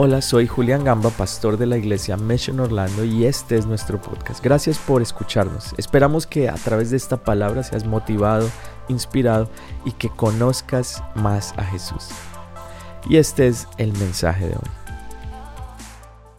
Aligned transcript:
Hola, 0.00 0.22
soy 0.22 0.46
Julián 0.46 0.84
Gamba, 0.84 1.10
pastor 1.10 1.56
de 1.56 1.66
la 1.66 1.76
iglesia 1.76 2.16
Mission 2.16 2.60
Orlando 2.60 3.02
y 3.02 3.24
este 3.24 3.56
es 3.56 3.66
nuestro 3.66 4.00
podcast. 4.00 4.40
Gracias 4.44 4.78
por 4.78 5.02
escucharnos. 5.02 5.74
Esperamos 5.76 6.24
que 6.24 6.48
a 6.48 6.54
través 6.54 6.92
de 6.92 6.96
esta 6.96 7.24
palabra 7.24 7.64
seas 7.64 7.84
motivado, 7.84 8.46
inspirado 8.88 9.48
y 9.84 9.90
que 9.90 10.08
conozcas 10.08 11.02
más 11.16 11.52
a 11.58 11.64
Jesús. 11.64 12.10
Y 13.10 13.16
este 13.16 13.48
es 13.48 13.66
el 13.76 13.92
mensaje 13.94 14.46
de 14.46 14.52
hoy. 14.52 14.70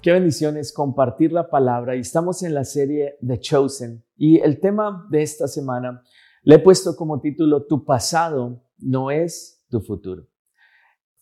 Qué 0.01 0.13
bendición 0.13 0.55
es 0.55 0.71
compartir 0.71 1.33
la 1.33 1.49
palabra 1.49 1.97
y 1.97 1.99
estamos 1.99 2.43
en 2.43 2.53
la 2.53 2.63
serie 2.63 3.17
The 3.27 3.41
Chosen 3.41 4.05
y 4.15 4.39
el 4.39 4.61
tema 4.61 5.05
de 5.11 5.21
esta 5.21 5.49
semana 5.49 6.01
le 6.43 6.55
he 6.55 6.59
puesto 6.59 6.95
como 6.95 7.19
título 7.19 7.65
Tu 7.65 7.83
pasado 7.83 8.63
no 8.77 9.11
es 9.11 9.61
tu 9.69 9.81
futuro. 9.81 10.28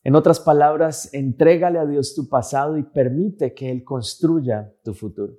En 0.08 0.16
otras 0.16 0.40
palabras, 0.40 1.14
entrégale 1.14 1.80
a 1.80 1.86
Dios 1.86 2.16
tu 2.16 2.30
pasado 2.30 2.78
y 2.78 2.84
permite 2.84 3.54
que 3.54 3.70
Él 3.70 3.84
construya 3.84 4.74
tu 4.82 4.94
futuro. 4.94 5.34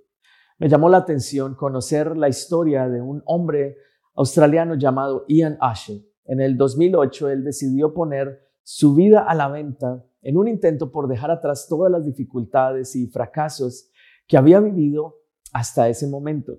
Me 0.59 0.69
llamó 0.69 0.91
la 0.91 0.99
atención 0.99 1.55
conocer 1.55 2.19
la 2.19 2.29
historia 2.29 2.87
de 2.87 3.01
un 3.01 3.23
hombre 3.25 3.79
australiano 4.15 4.75
llamado 4.75 5.25
Ian 5.27 5.57
Asher. 5.59 6.03
En 6.27 6.43
el 6.43 6.59
2008 6.59 7.31
él 7.31 7.45
decidió 7.45 7.95
poner 7.95 8.43
su 8.63 8.95
vida 8.95 9.21
a 9.21 9.35
la 9.35 9.49
venta 9.49 10.05
en 10.21 10.37
un 10.37 10.49
intento 10.49 10.93
por 10.93 11.09
dejar 11.09 11.31
atrás 11.31 11.67
todas 11.67 11.91
las 11.91 12.05
dificultades 12.05 12.95
y 12.95 13.07
fracasos 13.07 13.91
que 14.27 14.37
había 14.37 14.61
vivido 14.61 15.15
hasta 15.55 15.89
ese 15.89 16.07
momento. 16.09 16.59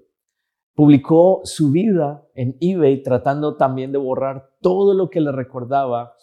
Publicó 0.74 1.42
su 1.44 1.70
vida 1.70 2.28
en 2.34 2.58
eBay 2.60 3.04
tratando 3.04 3.56
también 3.56 3.92
de 3.92 4.00
borrar 4.00 4.50
todo 4.62 4.96
lo 4.96 5.12
que 5.12 5.22
le 5.22 5.32
recordaba 5.32 6.16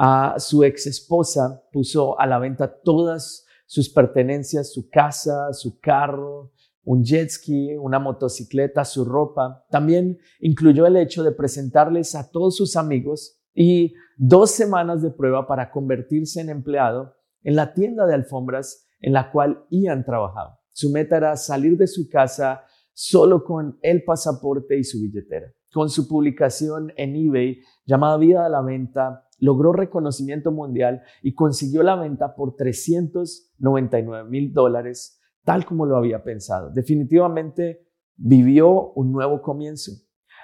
a 0.00 0.38
su 0.38 0.62
ex 0.62 0.86
esposa, 0.86 1.64
puso 1.72 2.18
a 2.20 2.26
la 2.26 2.38
venta 2.38 2.80
todas 2.82 3.44
sus 3.66 3.90
pertenencias, 3.90 4.72
su 4.72 4.88
casa, 4.88 5.52
su 5.52 5.80
carro, 5.80 6.52
un 6.84 7.02
jet 7.02 7.28
ski, 7.28 7.76
una 7.76 7.98
motocicleta, 7.98 8.84
su 8.84 9.04
ropa. 9.04 9.66
También 9.70 10.18
incluyó 10.38 10.86
el 10.86 10.96
hecho 10.96 11.24
de 11.24 11.32
presentarles 11.32 12.14
a 12.14 12.30
todos 12.30 12.56
sus 12.56 12.76
amigos 12.76 13.40
y 13.52 13.92
dos 14.16 14.52
semanas 14.52 15.02
de 15.02 15.10
prueba 15.10 15.48
para 15.48 15.72
convertirse 15.72 16.40
en 16.40 16.48
empleado 16.48 17.16
en 17.42 17.56
la 17.56 17.74
tienda 17.74 18.06
de 18.06 18.14
alfombras 18.14 18.86
en 19.00 19.12
la 19.12 19.32
cual 19.32 19.64
Ian 19.68 20.04
trabajaba. 20.04 20.60
Su 20.70 20.90
meta 20.90 21.16
era 21.16 21.36
salir 21.36 21.76
de 21.76 21.88
su 21.88 22.08
casa 22.08 22.62
solo 22.92 23.42
con 23.42 23.78
el 23.82 24.04
pasaporte 24.04 24.78
y 24.78 24.84
su 24.84 25.00
billetera. 25.00 25.52
Con 25.72 25.90
su 25.90 26.06
publicación 26.06 26.92
en 26.96 27.16
eBay 27.16 27.58
llamada 27.84 28.16
Vida 28.16 28.46
a 28.46 28.48
la 28.48 28.62
Venta, 28.62 29.27
logró 29.38 29.72
reconocimiento 29.72 30.50
mundial 30.52 31.02
y 31.22 31.34
consiguió 31.34 31.82
la 31.82 31.96
venta 31.96 32.34
por 32.34 32.56
399 32.56 34.28
mil 34.28 34.52
dólares, 34.52 35.20
tal 35.44 35.64
como 35.64 35.86
lo 35.86 35.96
había 35.96 36.22
pensado. 36.22 36.70
Definitivamente 36.70 37.86
vivió 38.16 38.92
un 38.92 39.12
nuevo 39.12 39.40
comienzo. 39.40 39.92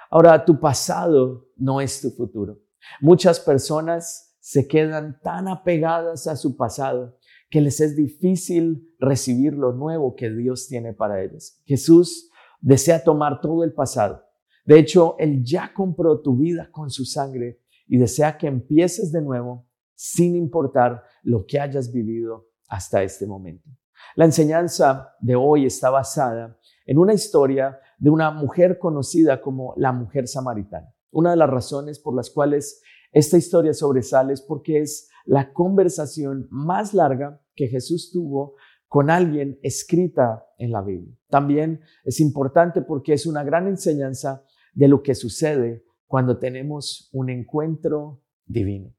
Ahora, 0.09 0.45
tu 0.45 0.59
pasado 0.59 1.47
no 1.57 1.81
es 1.81 2.01
tu 2.01 2.11
futuro. 2.11 2.59
Muchas 3.01 3.39
personas 3.39 4.37
se 4.39 4.67
quedan 4.67 5.19
tan 5.21 5.47
apegadas 5.47 6.27
a 6.27 6.35
su 6.35 6.55
pasado 6.55 7.17
que 7.49 7.61
les 7.61 7.81
es 7.81 7.95
difícil 7.95 8.95
recibir 8.99 9.53
lo 9.53 9.73
nuevo 9.73 10.15
que 10.15 10.29
Dios 10.29 10.67
tiene 10.67 10.93
para 10.93 11.23
ellos. 11.23 11.61
Jesús 11.65 12.29
desea 12.61 13.03
tomar 13.03 13.41
todo 13.41 13.63
el 13.63 13.73
pasado. 13.73 14.23
De 14.65 14.79
hecho, 14.79 15.15
Él 15.19 15.43
ya 15.43 15.73
compró 15.73 16.21
tu 16.21 16.37
vida 16.37 16.69
con 16.71 16.89
su 16.89 17.05
sangre 17.05 17.61
y 17.87 17.97
desea 17.97 18.37
que 18.37 18.47
empieces 18.47 19.11
de 19.11 19.21
nuevo 19.21 19.67
sin 19.93 20.35
importar 20.35 21.03
lo 21.23 21.45
que 21.45 21.59
hayas 21.59 21.91
vivido 21.91 22.47
hasta 22.67 23.03
este 23.03 23.25
momento. 23.25 23.69
La 24.15 24.25
enseñanza 24.25 25.13
de 25.19 25.35
hoy 25.35 25.65
está 25.65 25.89
basada 25.89 26.57
en 26.85 26.97
una 26.97 27.13
historia 27.13 27.79
de 27.97 28.09
una 28.09 28.31
mujer 28.31 28.77
conocida 28.77 29.41
como 29.41 29.73
la 29.77 29.91
mujer 29.91 30.27
samaritana. 30.27 30.93
Una 31.11 31.31
de 31.31 31.37
las 31.37 31.49
razones 31.49 31.99
por 31.99 32.15
las 32.15 32.29
cuales 32.29 32.81
esta 33.11 33.37
historia 33.37 33.73
sobresale 33.73 34.33
es 34.33 34.41
porque 34.41 34.81
es 34.81 35.09
la 35.25 35.53
conversación 35.53 36.47
más 36.51 36.93
larga 36.93 37.41
que 37.55 37.67
Jesús 37.67 38.11
tuvo 38.11 38.55
con 38.87 39.09
alguien 39.09 39.59
escrita 39.63 40.45
en 40.57 40.71
la 40.71 40.81
Biblia. 40.81 41.17
También 41.29 41.81
es 42.03 42.19
importante 42.19 42.81
porque 42.81 43.13
es 43.13 43.25
una 43.25 43.43
gran 43.43 43.67
enseñanza 43.67 44.43
de 44.73 44.87
lo 44.87 45.01
que 45.01 45.15
sucede 45.15 45.84
cuando 46.07 46.37
tenemos 46.37 47.09
un 47.13 47.29
encuentro 47.29 48.21
divino. 48.45 48.93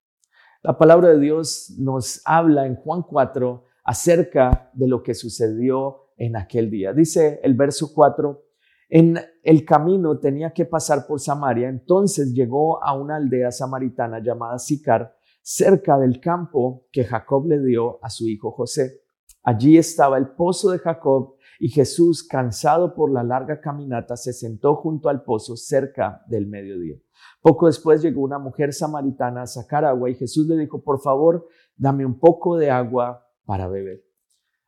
La 0.63 0.77
palabra 0.77 1.11
de 1.11 1.21
Dios 1.21 1.75
nos 1.79 2.21
habla 2.25 2.67
en 2.67 2.77
Juan 2.77 3.03
4 3.03 3.65
acerca 3.85 4.71
de 4.75 4.89
lo 4.89 5.03
que 5.03 5.15
sucedió 5.15 6.11
en 6.17 6.37
aquel 6.37 6.71
día. 6.71 6.93
Dice 6.93 7.41
el 7.43 7.55
verso 7.55 7.93
4, 7.95 8.43
en 8.89 9.19
el 9.43 9.65
camino 9.65 10.19
tenía 10.19 10.53
que 10.53 10.65
pasar 10.65 11.07
por 11.07 11.21
Samaria, 11.21 11.69
entonces 11.69 12.33
llegó 12.33 12.83
a 12.83 12.95
una 12.95 13.17
aldea 13.17 13.51
samaritana 13.51 14.21
llamada 14.21 14.59
Sicar, 14.59 15.17
cerca 15.43 15.99
del 15.99 16.21
campo 16.21 16.87
que 16.91 17.05
Jacob 17.05 17.47
le 17.47 17.61
dio 17.61 17.99
a 18.03 18.11
su 18.11 18.29
hijo 18.29 18.51
José. 18.51 19.03
Allí 19.43 19.79
estaba 19.79 20.19
el 20.19 20.31
pozo 20.31 20.71
de 20.71 20.79
Jacob 20.79 21.36
y 21.59 21.69
Jesús, 21.69 22.27
cansado 22.27 22.95
por 22.95 23.11
la 23.11 23.23
larga 23.23 23.61
caminata, 23.61 24.17
se 24.17 24.33
sentó 24.33 24.77
junto 24.77 25.09
al 25.09 25.23
pozo 25.23 25.57
cerca 25.57 26.23
del 26.29 26.47
mediodía. 26.47 26.97
Poco 27.41 27.67
después 27.67 28.03
llegó 28.03 28.23
una 28.23 28.39
mujer 28.39 28.73
samaritana 28.73 29.43
a 29.43 29.47
sacar 29.47 29.85
agua 29.85 30.11
y 30.11 30.15
Jesús 30.15 30.47
le 30.47 30.57
dijo, 30.57 30.83
por 30.83 31.01
favor, 31.01 31.47
dame 31.77 32.05
un 32.05 32.19
poco 32.19 32.57
de 32.57 32.71
agua 32.71 33.27
para 33.45 33.69
beber. 33.69 34.05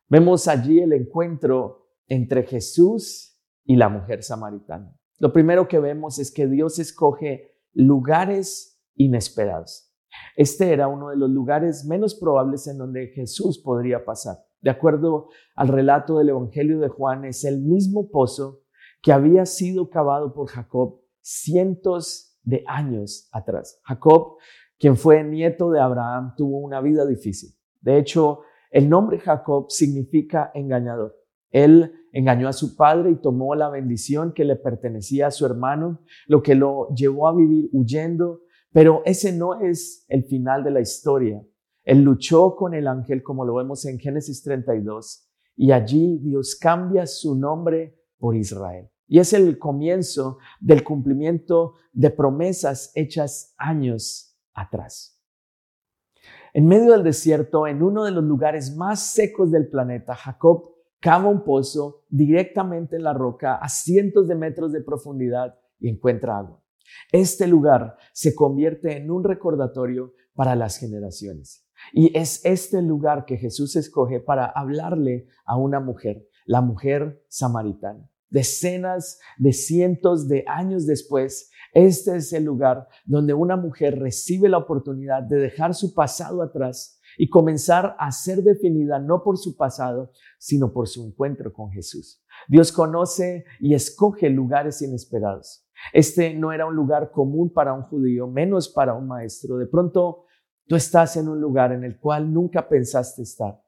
Vemos 0.07 0.47
allí 0.47 0.79
el 0.79 0.93
encuentro 0.93 1.87
entre 2.07 2.43
Jesús 2.43 3.39
y 3.63 3.75
la 3.75 3.89
mujer 3.89 4.23
samaritana. 4.23 4.95
Lo 5.19 5.31
primero 5.31 5.67
que 5.67 5.79
vemos 5.79 6.17
es 6.17 6.31
que 6.31 6.47
Dios 6.47 6.79
escoge 6.79 7.51
lugares 7.73 8.81
inesperados. 8.95 9.93
Este 10.35 10.73
era 10.73 10.87
uno 10.87 11.09
de 11.09 11.17
los 11.17 11.29
lugares 11.29 11.85
menos 11.85 12.15
probables 12.15 12.65
en 12.67 12.77
donde 12.77 13.07
Jesús 13.07 13.59
podría 13.59 14.03
pasar. 14.03 14.37
De 14.61 14.69
acuerdo 14.69 15.29
al 15.55 15.69
relato 15.69 16.17
del 16.17 16.29
Evangelio 16.29 16.79
de 16.79 16.89
Juan, 16.89 17.25
es 17.25 17.45
el 17.45 17.61
mismo 17.61 18.09
pozo 18.09 18.61
que 19.01 19.13
había 19.13 19.45
sido 19.45 19.89
cavado 19.89 20.33
por 20.33 20.47
Jacob 20.49 21.01
cientos 21.21 22.37
de 22.43 22.63
años 22.67 23.29
atrás. 23.31 23.79
Jacob, 23.83 24.37
quien 24.77 24.97
fue 24.97 25.23
nieto 25.23 25.71
de 25.71 25.79
Abraham, 25.79 26.33
tuvo 26.35 26.59
una 26.59 26.81
vida 26.81 27.05
difícil. 27.05 27.51
De 27.81 27.97
hecho, 27.97 28.41
el 28.71 28.89
nombre 28.89 29.19
Jacob 29.19 29.67
significa 29.69 30.51
engañador. 30.53 31.15
Él 31.51 31.93
engañó 32.11 32.47
a 32.47 32.53
su 32.53 32.75
padre 32.75 33.11
y 33.11 33.21
tomó 33.21 33.55
la 33.55 33.69
bendición 33.69 34.33
que 34.33 34.45
le 34.45 34.55
pertenecía 34.55 35.27
a 35.27 35.31
su 35.31 35.45
hermano, 35.45 36.01
lo 36.27 36.43
que 36.43 36.55
lo 36.55 36.89
llevó 36.95 37.27
a 37.27 37.35
vivir 37.35 37.69
huyendo. 37.71 38.41
Pero 38.71 39.01
ese 39.05 39.31
no 39.31 39.59
es 39.59 40.05
el 40.09 40.23
final 40.25 40.63
de 40.63 40.71
la 40.71 40.81
historia. 40.81 41.41
Él 41.89 42.03
luchó 42.03 42.55
con 42.55 42.75
el 42.75 42.87
ángel, 42.87 43.23
como 43.23 43.43
lo 43.43 43.55
vemos 43.55 43.83
en 43.85 43.97
Génesis 43.97 44.43
32, 44.43 45.27
y 45.55 45.71
allí 45.71 46.19
Dios 46.19 46.55
cambia 46.55 47.07
su 47.07 47.33
nombre 47.35 47.99
por 48.19 48.35
Israel. 48.35 48.91
Y 49.07 49.17
es 49.17 49.33
el 49.33 49.57
comienzo 49.57 50.37
del 50.59 50.83
cumplimiento 50.83 51.73
de 51.91 52.11
promesas 52.11 52.91
hechas 52.93 53.55
años 53.57 54.37
atrás. 54.53 55.19
En 56.53 56.67
medio 56.67 56.91
del 56.91 57.01
desierto, 57.01 57.65
en 57.65 57.81
uno 57.81 58.03
de 58.03 58.11
los 58.11 58.23
lugares 58.23 58.75
más 58.75 59.11
secos 59.11 59.49
del 59.49 59.67
planeta, 59.67 60.13
Jacob 60.13 60.75
cava 60.99 61.27
un 61.27 61.43
pozo 61.43 62.03
directamente 62.07 62.97
en 62.97 63.03
la 63.03 63.13
roca 63.13 63.55
a 63.55 63.67
cientos 63.67 64.27
de 64.27 64.35
metros 64.35 64.73
de 64.73 64.83
profundidad 64.83 65.57
y 65.79 65.89
encuentra 65.89 66.37
agua. 66.37 66.63
Este 67.11 67.47
lugar 67.47 67.97
se 68.13 68.35
convierte 68.35 68.95
en 68.95 69.09
un 69.09 69.23
recordatorio 69.23 70.13
para 70.35 70.55
las 70.55 70.77
generaciones. 70.77 71.65
Y 71.93 72.17
es 72.17 72.43
este 72.45 72.81
lugar 72.81 73.25
que 73.25 73.37
Jesús 73.37 73.75
escoge 73.75 74.19
para 74.19 74.45
hablarle 74.45 75.27
a 75.45 75.57
una 75.57 75.79
mujer, 75.79 76.27
la 76.45 76.61
mujer 76.61 77.23
samaritana. 77.27 78.09
Decenas 78.29 79.19
de 79.37 79.53
cientos 79.53 80.27
de 80.27 80.43
años 80.47 80.85
después, 80.85 81.49
este 81.73 82.17
es 82.17 82.31
el 82.33 82.43
lugar 82.43 82.87
donde 83.05 83.33
una 83.33 83.55
mujer 83.55 83.99
recibe 83.99 84.49
la 84.49 84.57
oportunidad 84.57 85.23
de 85.23 85.37
dejar 85.37 85.73
su 85.73 85.93
pasado 85.93 86.41
atrás 86.41 86.99
y 87.17 87.29
comenzar 87.29 87.95
a 87.99 88.11
ser 88.11 88.43
definida 88.43 88.99
no 88.99 89.23
por 89.23 89.37
su 89.37 89.55
pasado, 89.57 90.11
sino 90.37 90.71
por 90.71 90.87
su 90.87 91.05
encuentro 91.05 91.51
con 91.53 91.71
Jesús. 91.71 92.23
Dios 92.47 92.71
conoce 92.71 93.45
y 93.59 93.73
escoge 93.73 94.29
lugares 94.29 94.81
inesperados. 94.81 95.65
Este 95.93 96.33
no 96.33 96.51
era 96.51 96.65
un 96.65 96.75
lugar 96.75 97.11
común 97.11 97.51
para 97.51 97.73
un 97.73 97.83
judío, 97.83 98.27
menos 98.27 98.69
para 98.69 98.93
un 98.93 99.07
maestro. 99.07 99.57
De 99.57 99.67
pronto, 99.67 100.25
tú 100.69 100.75
estás 100.75 101.17
en 101.17 101.27
un 101.27 101.41
lugar 101.41 101.73
en 101.73 101.83
el 101.83 101.99
cual 101.99 102.31
nunca 102.31 102.69
pensaste 102.69 103.23
estar, 103.23 103.59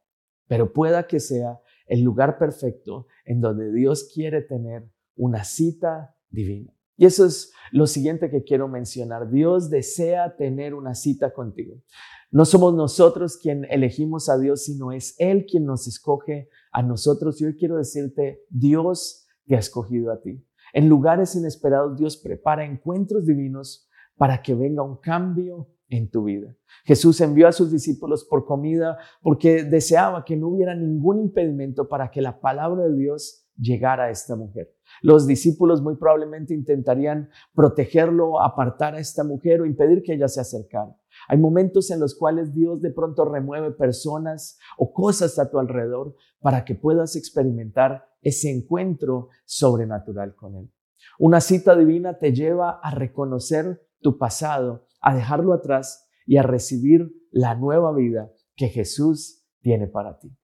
pero 0.48 0.72
pueda 0.72 1.08
que 1.08 1.20
sea 1.20 1.60
el 1.88 2.02
lugar 2.04 2.38
perfecto 2.38 3.08
en 3.26 3.42
donde 3.42 3.74
Dios 3.74 4.12
quiere 4.14 4.44
tener 4.44 4.88
una 5.16 5.44
cita 5.44 6.16
divina. 6.30 6.72
Y 6.96 7.06
eso 7.06 7.26
es 7.26 7.52
lo 7.72 7.88
siguiente 7.88 8.30
que 8.30 8.44
quiero 8.44 8.68
mencionar. 8.68 9.32
Dios 9.32 9.72
desea 9.72 10.36
tener 10.36 10.76
una 10.76 10.94
cita 10.94 11.34
contigo. 11.34 11.82
No 12.30 12.46
somos 12.46 12.76
nosotros 12.76 13.38
quien 13.38 13.66
elegimos 13.72 14.30
a 14.30 14.38
Dios, 14.38 14.66
sino 14.66 14.92
es 14.92 15.16
Él 15.18 15.48
quien 15.50 15.66
nos 15.66 15.88
escoge 15.88 16.50
a 16.72 16.84
nosotros. 16.84 17.42
Y 17.42 17.46
hoy 17.46 17.58
quiero 17.58 17.78
decirte, 17.78 18.44
Dios 18.50 19.28
te 19.48 19.56
ha 19.56 19.60
escogido 19.60 20.12
a 20.12 20.22
ti. 20.22 20.46
En 20.74 20.88
lugares 20.88 21.36
inesperados, 21.36 21.98
Dios 21.98 22.16
prepara 22.18 22.64
encuentros 22.64 23.26
divinos 23.26 23.90
para 24.16 24.44
que 24.44 24.54
venga 24.54 24.84
un 24.84 24.98
cambio 24.98 25.68
en 25.92 26.10
tu 26.10 26.24
vida. 26.24 26.56
Jesús 26.86 27.22
envió 27.22 27.48
a 27.48 27.52
sus 27.52 27.70
discípulos 27.70 28.24
por 28.24 28.46
comida 28.46 28.98
porque 29.22 29.64
deseaba 29.64 30.26
que 30.26 30.38
no 30.38 30.48
hubiera 30.48 30.74
ningún 30.74 31.20
impedimento 31.20 31.88
para 31.88 32.10
que 32.10 32.22
la 32.22 32.40
palabra 32.40 32.86
de 32.86 32.96
Dios 32.96 33.46
llegara 33.58 34.06
a 34.06 34.10
esta 34.10 34.36
mujer. 34.36 34.74
Los 35.02 35.28
discípulos 35.28 35.82
muy 35.82 35.98
probablemente 35.98 36.54
intentarían 36.54 37.30
protegerlo, 37.54 38.42
apartar 38.42 38.96
a 38.96 39.00
esta 39.00 39.24
mujer 39.24 39.62
o 39.62 39.66
impedir 39.66 40.02
que 40.02 40.14
ella 40.14 40.30
se 40.30 40.42
acercara. 40.42 40.98
Hay 41.28 41.38
momentos 41.38 41.92
en 41.92 42.00
los 42.00 42.16
cuales 42.16 42.54
Dios 42.54 42.82
de 42.82 42.92
pronto 42.92 43.26
remueve 43.26 43.72
personas 43.72 44.58
o 44.78 44.94
cosas 44.94 45.38
a 45.40 45.52
tu 45.52 45.60
alrededor 45.60 46.16
para 46.40 46.64
que 46.64 46.76
puedas 46.76 47.16
experimentar 47.18 48.06
ese 48.22 48.50
encuentro 48.50 49.28
sobrenatural 49.46 50.36
con 50.36 50.56
Él. 50.56 50.72
Una 51.20 51.42
cita 51.42 51.76
divina 51.76 52.18
te 52.18 52.34
lleva 52.34 52.80
a 52.82 52.92
reconocer 52.92 53.82
tu 54.02 54.18
pasado, 54.18 54.88
a 55.02 55.16
dejarlo 55.16 55.54
atrás 55.54 56.08
y 56.26 56.38
a 56.38 56.44
recibir 56.44 57.12
la 57.32 57.56
nueva 57.56 57.94
vida 57.94 58.32
que 58.56 58.70
Jesús 58.70 59.46
tiene 59.62 59.88
para 59.88 60.20
ti. 60.20 60.36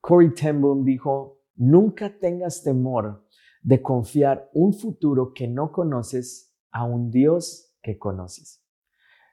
Corey 0.00 0.32
Ten 0.32 0.62
dijo, 0.84 1.42
nunca 1.56 2.18
tengas 2.18 2.62
temor 2.62 3.26
de 3.62 3.82
confiar 3.82 4.48
un 4.54 4.72
futuro 4.72 5.32
que 5.34 5.46
no 5.46 5.72
conoces 5.72 6.56
a 6.70 6.84
un 6.84 7.10
Dios 7.10 7.76
que 7.82 7.98
conoces. 7.98 8.64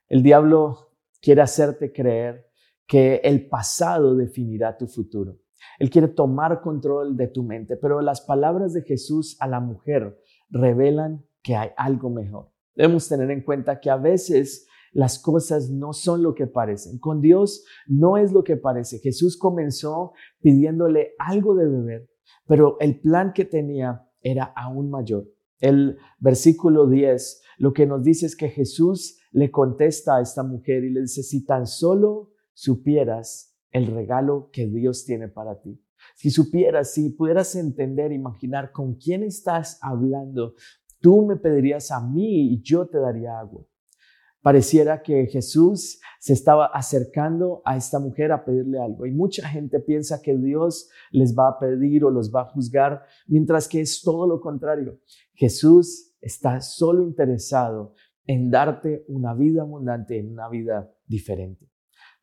El 0.08 0.24
diablo 0.24 0.94
quiere 1.22 1.42
hacerte 1.42 1.92
creer 1.92 2.48
que 2.86 3.16
el 3.24 3.48
pasado 3.48 4.16
definirá 4.16 4.78
tu 4.78 4.88
futuro. 4.88 5.40
Él 5.80 5.90
quiere 5.90 6.08
tomar 6.08 6.62
control 6.62 7.18
de 7.18 7.28
tu 7.28 7.44
mente, 7.44 7.78
pero 7.78 8.02
las 8.02 8.22
palabras 8.22 8.74
de 8.74 8.84
Jesús 8.84 9.38
a 9.40 9.48
la 9.48 9.60
mujer 9.60 10.20
revelan 10.50 11.26
que 11.42 11.56
hay 11.56 11.70
algo 11.78 12.10
mejor. 12.10 12.52
Debemos 12.78 13.10
tener 13.10 13.32
en 13.32 13.42
cuenta 13.42 13.80
que 13.80 13.90
a 13.90 13.98
veces 13.98 14.68
las 14.94 15.20
cosas 15.20 15.70
no 15.70 15.94
son 15.94 16.22
lo 16.22 16.36
que 16.36 16.46
parecen. 16.46 17.00
Con 17.00 17.22
Dios 17.22 17.66
no 17.88 18.18
es 18.18 18.32
lo 18.32 18.44
que 18.44 18.56
parece. 18.56 19.00
Jesús 19.00 19.38
comenzó 19.38 20.14
pidiéndole 20.40 21.16
algo 21.18 21.56
de 21.56 21.68
beber, 21.68 22.10
pero 22.46 22.78
el 22.80 23.00
plan 23.00 23.34
que 23.34 23.46
tenía 23.46 24.08
era 24.22 24.46
aún 24.56 24.92
mayor. 24.92 25.28
El 25.60 25.98
versículo 26.20 26.88
10 26.88 27.42
lo 27.58 27.74
que 27.74 27.88
nos 27.88 28.04
dice 28.04 28.28
es 28.28 28.36
que 28.36 28.50
Jesús 28.50 29.20
le 29.32 29.50
contesta 29.50 30.18
a 30.18 30.22
esta 30.22 30.44
mujer 30.44 30.84
y 30.84 30.92
le 30.92 31.02
dice, 31.02 31.24
si 31.24 31.44
tan 31.44 31.66
solo 31.66 32.32
supieras 32.54 33.58
el 33.72 33.88
regalo 33.88 34.50
que 34.52 34.68
Dios 34.68 35.06
tiene 35.06 35.28
para 35.28 35.60
ti. 35.60 35.82
Si 36.16 36.30
supieras, 36.30 36.94
si 36.94 37.10
pudieras 37.10 37.56
entender, 37.56 38.12
imaginar 38.12 38.72
con 38.72 38.96
quién 38.96 39.24
estás 39.24 39.80
hablando, 39.82 40.54
tú 41.00 41.26
me 41.26 41.36
pedirías 41.36 41.92
a 41.92 42.02
mí 42.02 42.54
y 42.54 42.62
yo 42.62 42.88
te 42.88 43.00
daría 43.00 43.40
agua. 43.40 43.66
Pareciera 44.42 45.02
que 45.02 45.26
Jesús 45.28 46.00
se 46.20 46.34
estaba 46.34 46.68
acercando 46.68 47.62
a 47.66 47.76
esta 47.76 48.00
mujer 48.00 48.32
a 48.32 48.46
pedirle 48.46 48.80
algo 48.80 49.06
y 49.06 49.12
mucha 49.12 49.48
gente 49.50 49.80
piensa 49.80 50.22
que 50.22 50.38
Dios 50.38 50.90
les 51.12 51.36
va 51.36 51.50
a 51.50 51.60
pedir 51.60 52.06
o 52.06 52.12
los 52.12 52.34
va 52.34 52.42
a 52.42 52.50
juzgar, 52.52 53.04
mientras 53.28 53.68
que 53.68 53.82
es 53.82 54.02
todo 54.02 54.28
lo 54.28 54.40
contrario. 54.40 55.00
Jesús 55.34 56.16
está 56.22 56.62
solo 56.62 57.04
interesado 57.04 57.94
en 58.26 58.50
darte 58.52 59.06
una 59.08 59.34
vida 59.34 59.64
abundante, 59.64 60.20
en 60.20 60.32
una 60.32 60.50
vida 60.50 60.94
diferente. 61.06 61.70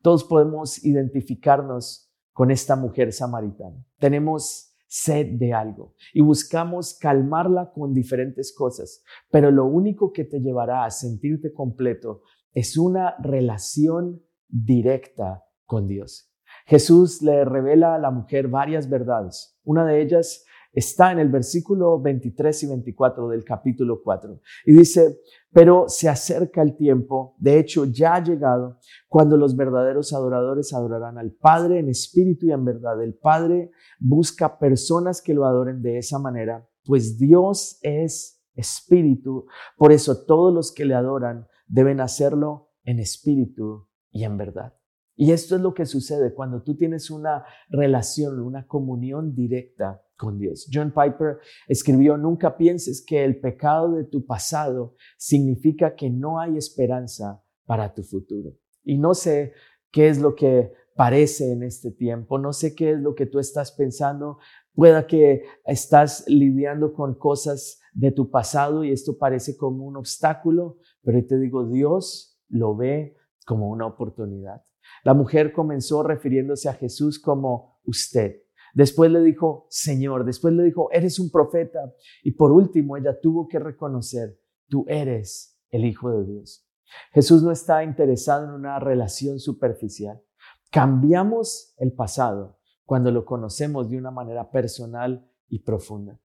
Todos 0.01 0.23
podemos 0.23 0.83
identificarnos 0.85 2.11
con 2.31 2.51
esta 2.51 2.75
mujer 2.75 3.11
samaritana. 3.11 3.83
Tenemos 3.97 4.74
sed 4.95 5.37
de 5.37 5.51
algo 5.51 5.93
y 6.13 6.21
buscamos 6.21 6.97
calmarla 6.97 7.71
con 7.73 7.93
diferentes 7.93 8.55
cosas, 8.55 9.03
pero 9.29 9.51
lo 9.51 9.65
único 9.65 10.13
que 10.13 10.23
te 10.23 10.39
llevará 10.39 10.85
a 10.85 10.91
sentirte 10.91 11.51
completo 11.51 12.21
es 12.53 12.77
una 12.77 13.15
relación 13.19 14.23
directa 14.47 15.43
con 15.65 15.89
Dios. 15.89 16.31
Jesús 16.65 17.21
le 17.21 17.43
revela 17.43 17.95
a 17.95 17.99
la 17.99 18.09
mujer 18.09 18.47
varias 18.47 18.89
verdades. 18.89 19.59
Una 19.65 19.85
de 19.85 20.01
ellas 20.01 20.45
está 20.75 21.11
en 21.13 21.19
el 21.19 21.29
versículo 21.29 21.99
23 22.01 22.63
y 22.63 22.67
24 22.67 23.29
del 23.29 23.43
capítulo 23.43 24.01
4. 24.03 24.41
Y 24.65 24.73
dice, 24.73 25.21
pero 25.51 25.85
se 25.87 26.09
acerca 26.09 26.61
el 26.61 26.75
tiempo, 26.75 27.35
de 27.39 27.57
hecho 27.59 27.85
ya 27.85 28.15
ha 28.15 28.23
llegado, 28.23 28.77
cuando 29.07 29.37
los 29.37 29.55
verdaderos 29.55 30.11
adoradores 30.11 30.73
adorarán 30.73 31.17
al 31.17 31.31
Padre 31.31 31.79
en 31.79 31.87
espíritu 31.87 32.47
y 32.47 32.51
en 32.51 32.65
verdad. 32.65 33.01
El 33.01 33.15
Padre 33.15 33.71
busca 33.99 34.59
personas 34.59 35.21
que 35.21 35.33
lo 35.33 35.45
adoren 35.45 35.81
de 35.81 35.97
esa 35.97 36.19
manera, 36.19 36.67
pues 36.83 37.17
Dios 37.17 37.79
es 37.81 38.43
espíritu. 38.53 39.45
Por 39.77 39.93
eso 39.93 40.25
todos 40.25 40.53
los 40.53 40.73
que 40.73 40.85
le 40.85 40.93
adoran 40.93 41.47
deben 41.67 42.01
hacerlo 42.01 42.71
en 42.83 42.99
espíritu 42.99 43.87
y 44.11 44.25
en 44.25 44.37
verdad. 44.37 44.73
Y 45.15 45.31
esto 45.31 45.55
es 45.55 45.61
lo 45.61 45.73
que 45.73 45.85
sucede 45.85 46.33
cuando 46.33 46.61
tú 46.61 46.75
tienes 46.75 47.09
una 47.09 47.45
relación, 47.69 48.41
una 48.41 48.67
comunión 48.67 49.33
directa 49.33 50.01
con 50.17 50.37
Dios. 50.39 50.69
John 50.71 50.91
Piper 50.91 51.39
escribió, 51.67 52.17
nunca 52.17 52.57
pienses 52.57 53.03
que 53.05 53.23
el 53.23 53.39
pecado 53.39 53.93
de 53.93 54.05
tu 54.05 54.25
pasado 54.25 54.95
significa 55.17 55.95
que 55.95 56.09
no 56.09 56.39
hay 56.39 56.57
esperanza 56.57 57.43
para 57.65 57.93
tu 57.93 58.03
futuro. 58.03 58.51
Y 58.83 58.97
no 58.97 59.13
sé 59.13 59.53
qué 59.91 60.09
es 60.09 60.19
lo 60.19 60.35
que 60.35 60.71
parece 60.95 61.51
en 61.51 61.63
este 61.63 61.91
tiempo, 61.91 62.39
no 62.39 62.53
sé 62.53 62.73
qué 62.75 62.91
es 62.91 62.99
lo 62.99 63.15
que 63.15 63.25
tú 63.25 63.39
estás 63.39 63.71
pensando, 63.71 64.37
pueda 64.73 65.07
que 65.07 65.43
estás 65.65 66.23
lidiando 66.27 66.93
con 66.93 67.15
cosas 67.15 67.81
de 67.93 68.11
tu 68.11 68.29
pasado 68.29 68.83
y 68.83 68.91
esto 68.91 69.17
parece 69.17 69.57
como 69.57 69.85
un 69.85 69.97
obstáculo, 69.97 70.77
pero 71.01 71.25
te 71.25 71.37
digo, 71.37 71.67
Dios 71.67 72.41
lo 72.49 72.75
ve 72.75 73.15
como 73.45 73.69
una 73.69 73.87
oportunidad. 73.87 74.63
La 75.03 75.13
mujer 75.13 75.53
comenzó 75.53 76.03
refiriéndose 76.03 76.69
a 76.69 76.73
Jesús 76.73 77.19
como 77.19 77.79
usted. 77.83 78.41
Después 78.75 79.09
le 79.09 79.21
dijo, 79.21 79.67
Señor, 79.69 80.25
después 80.25 80.53
le 80.53 80.63
dijo, 80.63 80.91
eres 80.91 81.17
un 81.17 81.31
profeta. 81.31 81.79
Y 82.23 82.31
por 82.31 82.51
último, 82.51 82.97
ella 82.97 83.17
tuvo 83.21 83.47
que 83.47 83.57
reconocer, 83.57 84.37
tú 84.67 84.85
eres 84.89 85.57
el 85.69 85.85
Hijo 85.85 86.11
de 86.11 86.25
Dios. 86.25 86.67
Jesús 87.13 87.41
no 87.41 87.51
está 87.51 87.85
interesado 87.85 88.45
en 88.45 88.51
una 88.51 88.77
relación 88.79 89.39
superficial. 89.39 90.21
Cambiamos 90.69 91.73
el 91.77 91.93
pasado 91.93 92.59
cuando 92.83 93.11
lo 93.11 93.23
conocemos 93.23 93.89
de 93.89 93.97
una 93.97 94.11
manera 94.11 94.51
personal 94.51 95.25
y 95.47 95.59
profunda. 95.59 96.19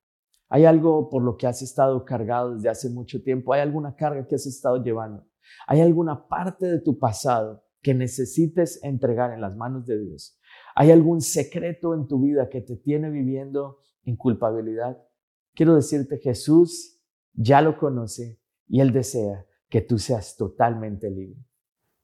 Hay 0.49 0.65
algo 0.65 1.09
por 1.09 1.23
lo 1.23 1.37
que 1.37 1.47
has 1.47 1.61
estado 1.61 2.03
cargado 2.03 2.55
desde 2.55 2.67
hace 2.67 2.89
mucho 2.89 3.23
tiempo. 3.23 3.53
Hay 3.53 3.61
alguna 3.61 3.95
carga 3.95 4.27
que 4.27 4.35
has 4.35 4.45
estado 4.45 4.83
llevando. 4.83 5.25
Hay 5.67 5.79
alguna 5.79 6.27
parte 6.27 6.65
de 6.65 6.81
tu 6.81 6.99
pasado 6.99 7.63
que 7.81 7.93
necesites 7.93 8.83
entregar 8.83 9.31
en 9.31 9.39
las 9.39 9.55
manos 9.55 9.85
de 9.85 9.99
Dios. 9.99 10.37
¿Hay 10.75 10.91
algún 10.91 11.21
secreto 11.21 11.93
en 11.93 12.07
tu 12.07 12.21
vida 12.21 12.49
que 12.49 12.61
te 12.61 12.77
tiene 12.77 13.09
viviendo 13.09 13.79
en 14.03 14.15
culpabilidad? 14.15 15.01
Quiero 15.53 15.75
decirte, 15.75 16.17
Jesús 16.17 17.01
ya 17.33 17.61
lo 17.61 17.77
conoce 17.77 18.39
y 18.67 18.79
Él 18.79 18.91
desea 18.91 19.45
que 19.69 19.81
tú 19.81 19.99
seas 19.99 20.35
totalmente 20.37 21.09
libre. 21.09 21.43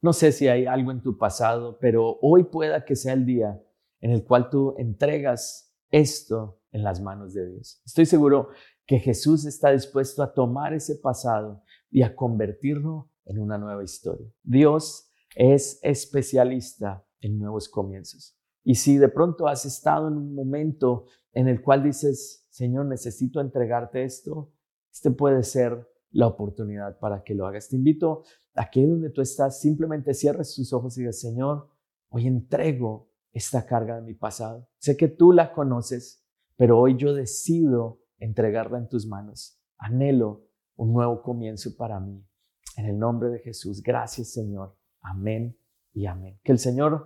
No 0.01 0.13
sé 0.13 0.31
si 0.31 0.47
hay 0.47 0.65
algo 0.65 0.91
en 0.91 1.01
tu 1.01 1.17
pasado, 1.17 1.79
pero 1.79 2.19
hoy 2.21 2.43
pueda 2.43 2.85
que 2.85 2.95
sea 2.95 3.13
el 3.13 3.25
día 3.25 3.61
en 3.99 4.11
el 4.11 4.23
cual 4.23 4.49
tú 4.49 4.75
entregas 4.77 5.75
esto 5.89 6.61
en 6.71 6.83
las 6.83 7.01
manos 7.01 7.33
de 7.33 7.49
Dios. 7.49 7.81
Estoy 7.85 8.05
seguro 8.05 8.49
que 8.85 8.99
Jesús 8.99 9.45
está 9.45 9.71
dispuesto 9.71 10.21
a 10.21 10.33
tomar 10.33 10.73
ese 10.73 10.95
pasado 10.95 11.63
y 11.89 12.03
a 12.03 12.15
convertirlo 12.15 13.09
en 13.25 13.39
una 13.39 13.57
nueva 13.57 13.83
historia. 13.83 14.31
Dios 14.43 15.11
es 15.35 15.79
especialista 15.81 17.05
en 17.19 17.39
nuevos 17.39 17.67
comienzos. 17.67 18.36
Y 18.67 18.75
si 18.75 18.97
de 18.97 19.07
pronto 19.07 19.47
has 19.47 19.63
estado 19.63 20.09
en 20.09 20.17
un 20.17 20.35
momento 20.35 21.05
en 21.31 21.47
el 21.47 21.61
cual 21.61 21.83
dices, 21.83 22.45
Señor, 22.49 22.85
necesito 22.85 23.39
entregarte 23.39 24.03
esto, 24.03 24.51
este 24.91 25.09
puede 25.09 25.43
ser 25.43 25.87
la 26.11 26.27
oportunidad 26.27 26.99
para 26.99 27.23
que 27.23 27.33
lo 27.33 27.47
hagas. 27.47 27.69
Te 27.69 27.77
invito 27.77 28.23
a 28.55 28.69
que 28.69 28.85
donde 28.85 29.09
tú 29.09 29.21
estás 29.21 29.61
simplemente 29.61 30.13
cierres 30.13 30.53
tus 30.53 30.73
ojos 30.73 30.97
y 30.97 30.99
digas, 30.99 31.17
Señor, 31.17 31.69
hoy 32.09 32.27
entrego 32.27 33.09
esta 33.31 33.65
carga 33.65 33.95
de 33.95 34.01
mi 34.01 34.15
pasado. 34.15 34.67
Sé 34.79 34.97
que 34.97 35.07
tú 35.07 35.31
la 35.31 35.53
conoces, 35.53 36.25
pero 36.57 36.77
hoy 36.77 36.97
yo 36.97 37.13
decido 37.13 38.01
entregarla 38.19 38.79
en 38.79 38.89
tus 38.89 39.07
manos. 39.07 39.61
Anhelo 39.77 40.43
un 40.75 40.91
nuevo 40.91 41.21
comienzo 41.21 41.73
para 41.77 42.01
mí. 42.01 42.21
En 42.75 42.85
el 42.85 42.99
nombre 42.99 43.29
de 43.29 43.39
Jesús, 43.39 43.81
gracias 43.81 44.33
Señor. 44.33 44.75
Amén 44.99 45.57
y 45.93 46.05
amén. 46.05 46.37
Que 46.43 46.51
el 46.51 46.59
Señor 46.59 47.05